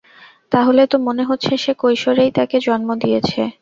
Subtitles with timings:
[0.51, 3.41] তাহলে তো মনে হচ্ছে সে কৈশোরেই তাকে জন্ম দিয়েছে।